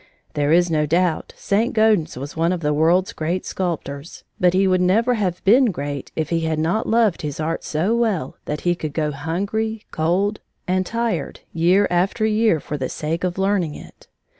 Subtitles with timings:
[0.33, 1.75] There is no doubt St.
[1.75, 6.11] Gaudens was one of the world's great sculptors, but he would never have been great
[6.15, 10.39] if he had not loved his art so well that he could go hungry, cold,
[10.67, 14.07] and tired year after year for the sake of learning it.